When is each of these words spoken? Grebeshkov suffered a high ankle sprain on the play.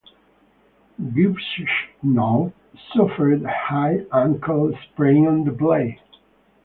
Grebeshkov 0.99 2.53
suffered 2.91 3.43
a 3.43 3.49
high 3.53 3.99
ankle 4.11 4.75
sprain 4.89 5.27
on 5.27 5.43
the 5.43 5.51
play. 5.51 6.01